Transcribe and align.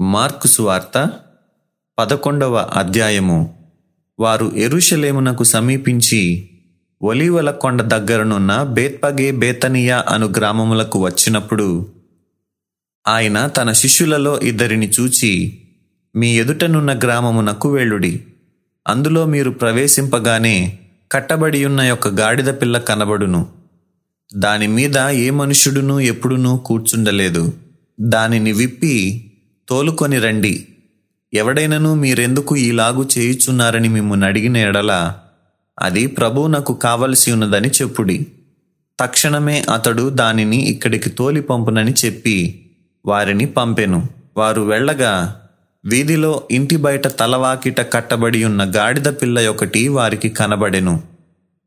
Mark 0.00 0.46
సువార్త 0.46 1.10
పదకొండవ 1.98 2.56
అధ్యాయము. 2.76 3.54
వారు 4.18 4.52
ఎరుషలేమునకు 4.56 5.44
సమీపించి 5.44 6.50
ఒలీవల 7.02 7.50
కొండ 7.50 7.82
దగ్గరనున్న 7.82 8.62
బేత్పగే 8.62 9.30
బేతనియా 9.30 10.04
అను 10.08 10.26
గ్రామములకు 10.26 11.04
వచ్చినప్పుడు 11.04 11.86
ఆయన 13.08 13.46
తన 13.46 13.72
శిష్యులలో 13.72 14.40
ఇద్దరిని 14.40 14.90
చూచి 15.00 15.58
మీ 16.16 16.38
ఎదుటనున్న 16.38 16.98
గ్రామమునకు 16.98 17.72
వెళ్ళుడి. 17.72 18.24
అందులో 18.88 19.26
మీరు 19.26 19.50
ప్రవేశింపగానే 19.50 20.78
కట్టబడి 21.12 21.64
ఉన్న 21.64 21.80
యొక్క 21.80 22.08
గాడిద 22.08 22.48
పిల్ల 22.48 22.78
కనబడును. 22.78 23.46
దాని 24.36 24.66
మీద 24.66 24.98
ఏ 24.98 25.30
మనుష్యుడును 25.30 26.00
ఎప్పుడునూ 26.00 26.56
కూర్చుండలేదు. 26.56 27.52
దానిని 28.00 28.52
విప్పి 28.52 29.26
తోలుకొని 29.70 30.18
రండి. 30.18 30.66
ఎవడైనను 31.34 31.94
మీరెందుకు 31.94 32.56
ఈలాగు 32.56 33.08
చేయుచున్నారని 33.18 33.88
మిమ్మల్ని 33.88 34.26
అడిగిన 34.26 34.56
ఎడల 34.56 35.14
అది 35.80 36.06
ప్రభువునకు 36.06 36.74
కావలసి 36.74 37.32
ఉన్నదని 37.32 37.68
చెప్పుడి. 37.68 38.26
తక్షణమే 39.00 39.64
అతడు 39.74 40.08
దానిని 40.08 40.56
ఇక్కడికి 40.56 41.10
తోలి 41.10 41.42
పంపునని 41.42 41.94
చెప్పి 42.04 42.66
వారిని 43.06 43.46
పంపెను. 43.46 44.08
వారు 44.36 44.62
వెళ్ళగా 44.62 45.40
వీధిలో 45.84 46.42
ఇంటి 46.50 46.76
బయట 46.76 47.08
తలవాకిట 47.08 47.92
కట్టబడి 47.92 48.44
ఉన్న 48.44 48.72
గాడిద 48.76 49.08
పిల్ల 49.08 49.48
ఒకటి 49.48 49.88
వారికి 49.88 50.28
కనబడెను. 50.28 51.02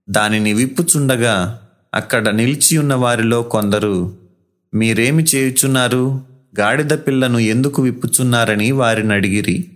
దానిని 0.10 0.54
విప్పుచుండగా 0.54 1.62
అక్కడ 1.94 2.30
నిలిచి 2.30 2.78
ఉన్న 2.78 2.94
వారిలో 2.94 3.42
కొందరు 3.42 4.14
మీరేమి 4.74 5.24
చేయుచున్నారు? 5.24 6.33
గాడిద 6.60 6.94
పిల్లను 6.94 7.40
ఎందుకు 7.40 7.82
విప్పుచున్నారని 7.82 8.72
వారిని 8.72 9.14
అడిగిరి. 9.14 9.70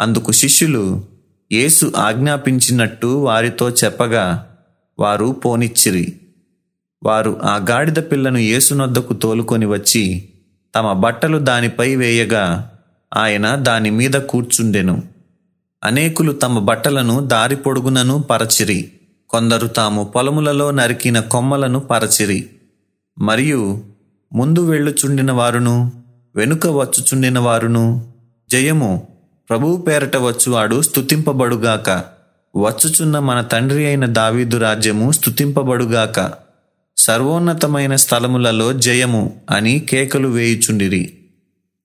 అందుకు 0.00 0.32
శిష్యులు 0.32 1.04
యేసు 1.52 1.92
ఆజ్ఞాపించినట్టు 1.96 3.06
వారితో 3.06 3.70
చెప్పగా 3.70 4.56
వారు 4.98 5.26
పోనిచ్చిరి. 5.26 6.20
వారు 7.02 7.40
ఆ 7.42 7.56
గాడిద 7.70 7.96
పిల్లను 7.96 8.38
యేసునొద్దకు 8.38 9.14
తోలుకొని 9.14 9.66
వచ్చి 9.66 10.28
తమ 10.74 10.92
బట్టలు 10.92 11.38
దానిపై 11.38 11.96
వేయగా 11.96 12.72
ఆయన 13.16 13.54
దాని 13.54 13.90
మీద 13.90 14.10
కూర్చుండెను. 14.10 15.02
అనేకులు 15.84 16.32
తమ 16.32 16.58
బట్టలను 16.58 17.20
దారి 17.20 17.56
పొడుగునను 17.56 18.18
పరచిరి. 18.18 18.92
కొందరు 19.28 19.66
తాము 19.66 20.04
పొలములలో 20.04 20.70
నరికిన 20.70 21.20
కొమ్మలను 21.20 21.80
పరచిరి. 21.80 22.46
మరియు 23.18 23.84
ముందు 24.32 24.70
వెళ్ళుచుండిన 24.70 25.32
వారును 25.32 26.05
వెనుక 26.36 26.66
వచ్చుచుండిన 26.66 27.38
వారును. 27.38 28.12
జయము 28.50 29.08
ప్రభువు 29.48 29.76
పేరట 29.76 30.16
వచ్చువాడు 30.16 30.82
స్తుతింపబడుగాక. 30.82 32.04
వచ్చుచున్న 32.56 33.18
మన 33.18 33.40
తండ్రి 33.40 33.86
అయిన 33.86 34.06
దావీదు 34.06 34.56
రాజ్యము 34.56 35.12
స్తుతింపబడుగాక. 35.12 36.32
సర్వోన్నతమైన 36.96 37.96
స్థలములలో 37.96 38.72
జయము 38.72 39.40
అని 39.50 39.78
కేకలు 39.78 40.28
వేయుచుండిరి. 40.28 41.18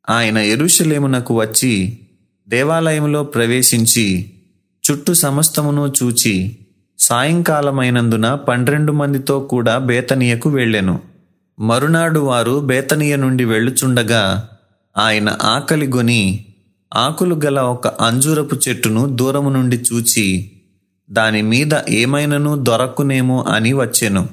ఆయన 0.09 0.37
ఎరుషలేమునకు 0.37 1.39
వచ్చి 1.39 1.99
దేవాలయంలో 2.49 3.23
ప్రవేశించి 3.23 4.31
చుట్టూ 4.91 5.13
సమస్తమును 5.13 5.93
చూచి 6.03 6.57
సాయంకాలమైనందున 6.99 8.35
పన్నెండు 8.35 8.91
మందితో 8.91 9.39
కూడా 9.39 9.77
బేతనియకు 9.77 10.49
వెళ్ళెను. 10.49 11.10
మరునాడు 11.61 12.19
వారు 12.19 12.59
బేతనియ 12.59 13.15
నుండి 13.15 13.45
వెళ్ళుచుండగా 13.45 14.49
ఆయన 14.97 15.37
ఆకలిగొని 15.41 16.45
ఆకులు 16.93 17.41
గల 17.45 17.59
ఒక 17.59 17.87
అంజూరపు 17.87 18.55
చెట్టును 18.69 19.15
దూరము 19.15 19.49
నుండి 19.49 19.75
చూచి 19.77 20.51
దాని 21.11 21.41
మీద 21.41 21.69
ఏమైనను 21.89 22.55
దొరక్కునేమో 22.55 23.43
అని 23.43 23.73
వచ్చెను. 23.73 24.29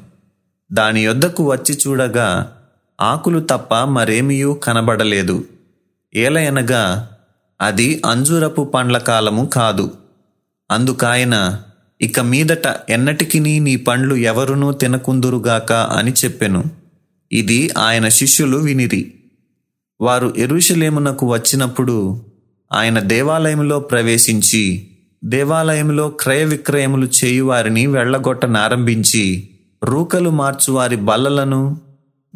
దాని 0.72 1.04
యొద్దకు 1.04 1.50
వచ్చి 1.50 1.78
చూడగా 1.86 2.56
ఆకులు 3.00 3.40
తప్ప 3.40 3.74
మరేమియూ 3.74 4.54
కనబడలేదు. 4.54 5.44
ఏలయనగా 6.14 7.08
అది 7.60 8.02
అంజూరపు 8.06 8.62
పండ్ల 8.62 8.98
కాలము 8.98 9.46
కాదు. 9.46 9.92
అందుకాయన 10.70 11.60
ఇక 12.00 12.20
మీదట 12.20 12.90
ఎన్నటికి 12.90 13.40
నీ 13.40 13.76
పండ్లు 13.76 14.14
ఎవరునూ 14.14 14.72
తినకుందురుగాక 14.72 15.72
అని 15.72 16.12
చెప్పెను. 16.24 16.87
ఇది 17.32 17.70
ఆయన 17.78 18.08
శిష్యులు 18.08 18.56
వినిరి. 18.56 19.14
వారు 20.00 20.34
ఎరుషలేమునకు 20.38 21.32
వచ్చినప్పుడు 21.32 22.22
ఆయన 22.72 22.98
దేవాలయంలో 22.98 23.80
ప్రవేశించి 23.80 24.88
దేవాలయంలో 25.24 26.08
క్రయ 26.08 26.44
విక్రయములు 26.44 27.08
చేయువారిని 27.24 27.86
వెళ్ళగొట్టనారంభించి 27.86 29.48
రూకలు 29.84 30.30
మార్చువారి 30.30 30.96
బల్లలను 30.96 31.80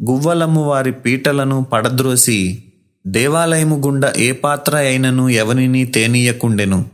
గువ్వలమ్ము 0.01 0.63
వారి 0.63 0.91
పీటలను 0.91 1.63
పడద్రోసి 1.63 2.63
దేవాలయము 3.07 3.75
గుండా 3.85 4.13
ఏ 4.17 4.31
పాత్ర 4.31 4.75
అయినను 4.75 5.29
ఎవనిని 5.29 5.85
తేనీయకుండెను. 5.85 6.85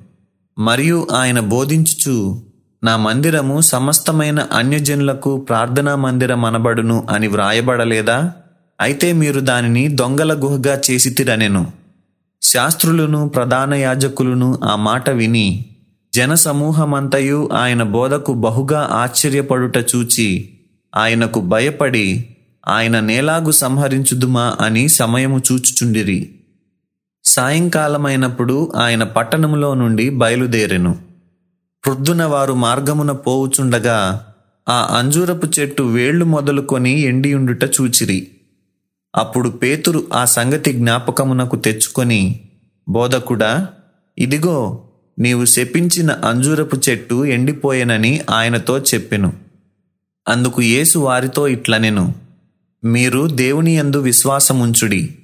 మరియు 0.59 1.07
ఆయన 1.11 1.39
బోధించుచు 1.39 2.41
నా 2.83 2.97
మందిరము 2.97 3.61
సమస్తమైన 3.61 4.47
అన్యజనులకు 4.51 5.37
ప్రార్థనా 5.37 5.95
మందిరం 5.95 6.45
అనబడును 6.45 7.07
అని 7.09 7.27
వ్రాయబడలేదా? 7.27 8.33
అయితే 8.81 9.13
మీరు 9.13 9.39
దానిని 9.39 9.87
దొంగల 9.87 10.33
గుహగా 10.33 10.81
చేసితిరనెను 10.91 11.67
శాస్త్రులను 12.41 13.29
ప్రధాన 13.29 13.73
యాజకులను 13.73 14.59
ఆ 14.63 14.75
మాట 14.75 15.09
విని 15.09 15.65
జనసమూహమంతయు 16.13 17.49
ఆయన 17.53 17.83
బోధకు 17.83 18.33
బహుగా 18.33 18.89
ఆశ్చర్యపడుట 18.91 19.77
చూచి 19.77 20.49
ఆయనకు 20.95 21.39
భయపడి 21.39 22.35
ఆయన 22.67 22.99
నేలాగు 22.99 23.51
సంహరించుదుమా 23.51 24.55
అని 24.61 24.87
సమయము 24.87 25.41
చూచుచుండిరి. 25.51 26.35
సాయంకాలమైనప్పుడు 27.25 28.71
ఆయన 28.75 29.03
పట్టణంలో 29.03 29.73
నుండి 29.73 30.09
బయలుదేరెను. 30.09 31.08
ప్రొద్దున 31.85 32.23
వారు 32.23 32.53
మార్గమున 32.53 33.11
పోవుచుండగా 33.11 34.25
ఆ 34.69 34.97
అంజూరపు 34.97 35.47
చెట్టు 35.59 35.83
వేళ్ళు 35.83 36.25
మొదలుకొని 36.25 36.99
ఎండియుండుట 36.99 37.63
చూచిరి. 37.63 38.27
అప్పుడు 39.15 39.49
పేతురు 39.49 40.07
ఆ 40.13 40.25
సంగతి 40.25 40.73
జ్ఞాపకమునకు 40.73 41.55
తెచ్చుకొని 41.55 42.39
బోధకుడా 42.89 43.67
ఇదిగో 44.17 44.83
నీవు 45.19 45.45
శపించిన 45.45 46.11
అంజూరపు 46.11 46.77
చెట్టు 46.89 47.25
ఎండిపోయెనని 47.25 48.21
ఆయనతో 48.29 48.79
చెప్పెను. 48.79 49.33
అందుకు 50.27 50.61
యేసు 50.61 50.99
వారితో 50.99 51.47
ఇట్లనెను. 51.47 52.13
మీరు 52.83 53.27
దేవుని 53.27 53.75
యందు 53.77 53.97
విశ్వాసముంచుడి. 53.97 55.15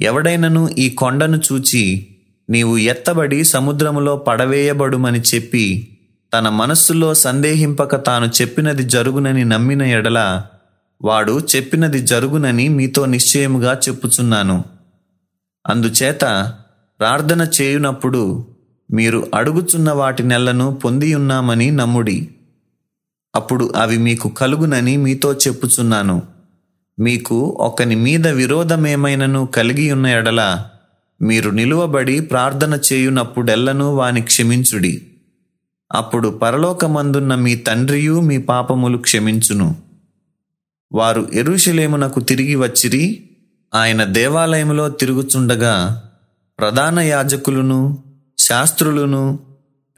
ఎవడైనను 0.00 0.68
ఈ 0.68 0.90
కొండను 0.90 1.40
చూచి 1.52 2.06
నీవు 2.50 2.76
ఎత్తబడి 2.76 3.44
సముద్రములో 3.44 4.16
పడవేయబడుమని 4.16 5.20
చెప్పి 5.20 5.91
తన 6.34 6.48
మనస్సులో 6.48 7.14
సందేహింపక 7.14 8.06
తాను 8.06 8.26
చెప్పినది 8.26 8.82
జరుగునని 8.82 9.44
నమ్మిన 9.44 9.82
ఎడల 9.82 10.42
వాడు 11.02 11.40
చెప్పినది 11.56 12.02
జరుగునని 12.02 12.68
మీతో 12.68 13.06
నిశ్చయముగా 13.06 13.80
చెప్పుచున్నాను. 13.88 14.64
అందుచేత 15.66 16.52
ప్రార్థన 17.00 17.48
చేయునప్పుడు 17.60 18.46
మీరు 18.92 19.26
అడుగుచున్న 19.34 19.92
వాటి 19.92 20.22
నెలను 20.22 20.74
పొందియున్నామని 20.74 21.70
నమ్ముడి. 21.70 22.28
అప్పుడు 23.34 23.72
అవి 23.76 23.98
మీకు 23.98 24.28
కలుగునని 24.28 24.96
మీతో 24.96 25.32
చెప్పుచున్నాను. 25.32 26.22
మీకు 27.00 27.56
ఒకని 27.60 27.94
మీద 27.94 28.28
విరోధమేమైనను 28.28 29.46
కలిగి 29.46 29.92
ఉన్న 29.92 30.06
ఎడల 30.06 30.64
మీరు 31.22 31.50
నిలువబడి 31.50 32.20
ప్రార్థన 32.20 32.78
చేయునప్పుడెల్లను 32.92 33.94
వాని 33.94 34.22
క్షమించుడి. 34.22 35.08
అప్పుడు 35.94 36.28
పరలోకమందున్న 36.28 37.34
మీ 37.34 37.54
తండ్రియు 37.54 38.20
మీ 38.20 38.38
పాపములు 38.38 38.98
క్షమించును. 38.98 39.76
వారు 40.92 41.28
ఎరుషలేమునకు 41.34 42.20
తిరిగి 42.20 42.54
వచ్చిరి 42.54 43.30
ఆయన 43.74 44.04
దేవాలయములో 44.04 44.88
తిరుగుచుండగా 44.88 46.02
ప్రధాన 46.58 47.00
యాజకులను 47.00 47.98
శాస్త్రులను 48.38 49.38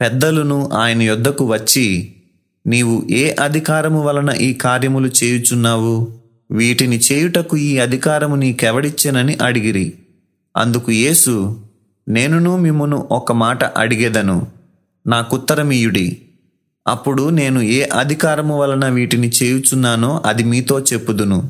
పెద్దలను 0.01 0.69
ఆయన 0.73 1.01
యొద్దకు 1.01 1.53
వచ్చి 1.53 2.15
నీవు 2.67 3.07
ఏ 3.11 3.35
అధికారము 3.43 4.03
వలన 4.03 4.29
ఈ 4.29 4.53
కార్యములు 4.53 5.09
చేయుచున్నావు? 5.23 6.07
వీటిని 6.51 6.97
చేయుటకు 6.97 7.57
ఈ 7.57 7.77
అధికారము 7.77 8.35
నీకెవడిచ్చెనని 8.35 9.35
అడిగిరి. 9.35 9.93
అందుకు 10.57 10.91
యేసు 10.91 11.59
నేనును 12.09 12.57
మిమ్మును 12.57 13.07
ఒక 13.11 13.31
మాట 13.31 13.63
అడిగేదను. 13.63 14.54
నాకుత్తరమీయుడి. 15.07 16.21
అప్పుడు 16.87 17.29
నేను 17.29 17.61
ఏ 17.61 17.87
అధికారము 17.93 18.59
వలన 18.59 18.87
వీటిని 18.87 19.31
చేయుచున్నానో 19.43 20.23
అది 20.25 20.43
మీతో 20.43 20.79
చెప్పుదును. 20.79 21.49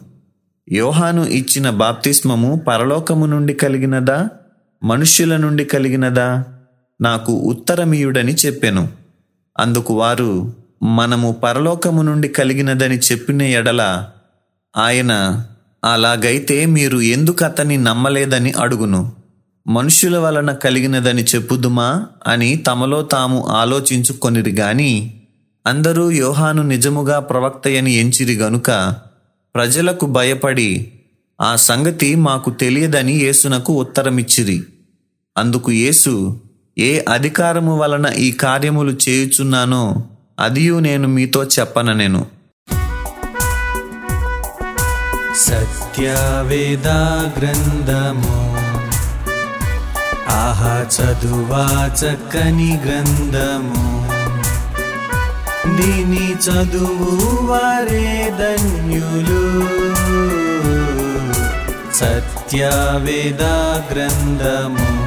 యోహాను 0.71 1.25
ఇచ్చిన 1.25 1.69
బాప్తిస్మము 1.69 2.55
పరలోకము 2.67 3.25
నుండి 3.25 3.53
కలిగినదా? 3.53 4.29
మనుష్యుల 4.83 5.37
నుండి 5.37 5.65
కలిగినదా? 5.65 6.43
నాకు 7.01 7.33
ఉత్తరమీయుడని 7.33 8.33
చెప్పెను. 8.33 8.89
అందుకు 9.59 9.93
వారు 9.93 10.53
మనము 10.83 11.31
పరలోకము 11.31 12.01
నుండి 12.01 12.27
కలిగినదని 12.27 12.97
చెప్పిన 12.97 13.41
ఎడల 13.41 14.07
ఆయన 14.77 15.43
అలాగైతే 15.85 16.65
మీరు 16.65 16.97
ఎందుకు 16.97 17.45
అతన్ని 17.45 17.77
నమ్మలేదని 17.77 18.51
అడుగును. 18.51 19.11
మనుష్యుల 19.67 20.17
వలన 20.17 20.51
కలిగినదని 20.51 21.23
చెప్పుదుమా 21.23 22.05
అని 22.27 22.55
తమలో 22.55 23.01
తాము 23.01 23.47
ఆలోచించుకొనిరి 23.47 24.51
గాని 24.51 25.21
అందరూ 25.67 26.11
యోహాను 26.11 26.63
నిజముగా 26.63 27.19
ప్రవక్తయని 27.19 27.93
ఎంచిరి 27.93 28.35
గనుక 28.35 28.95
ప్రజలకు 29.55 30.05
భయపడి 30.05 30.91
ఆ 31.41 31.55
సంగతి 31.55 32.15
మాకు 32.15 32.49
తెలియదని 32.49 33.13
యేసునకు 33.13 33.73
ఉత్తరమిచ్చిరి. 33.73 34.63
అందుకు 35.37 35.71
యేసు 35.71 36.39
ఏ 36.77 37.03
అధికారము 37.09 37.77
వలన 37.77 38.05
ఈ 38.05 38.31
కార్యములు 38.31 38.97
చేయుచున్నానో 39.09 39.95
అదియు 40.39 40.79
నేను 40.79 41.07
మీతో 41.07 41.43
చెప్పననెను. 41.43 42.25
సత్యవేద 45.35 46.87
గ్రంథము 47.39 48.54
ఆహా 50.37 50.85
చదువా 50.95 51.89
చక్కని 51.95 52.79
గ్రంథము. 52.85 54.05
దీని 55.77 56.33
చదువు 56.33 57.45
వారే 57.45 58.33
ధన్యులు. 58.39 59.65
సత్యవేదా 61.93 63.83
గ్రంథము. 63.93 65.05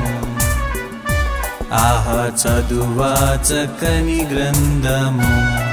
ఆహా 1.74 2.32
చదువా 2.42 3.42
చక్కని 3.42 4.26
గ్రంథము. 4.34 5.67